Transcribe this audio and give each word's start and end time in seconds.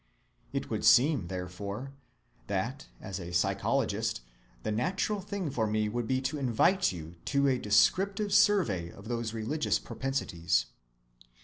It 0.51 0.71
would 0.71 0.83
seem, 0.83 1.27
therefore, 1.27 1.91
that, 2.47 2.87
as 2.99 3.19
a 3.19 3.31
psychologist, 3.31 4.21
the 4.63 4.71
natural 4.71 5.21
thing 5.21 5.51
for 5.51 5.67
me 5.67 5.89
would 5.89 6.07
be 6.07 6.21
to 6.21 6.39
invite 6.39 6.91
you 6.91 7.17
to 7.25 7.47
a 7.47 7.59
descriptive 7.59 8.33
survey 8.33 8.89
of 8.91 9.09
those 9.09 9.35
religious 9.35 9.77
propensities. 9.77 10.65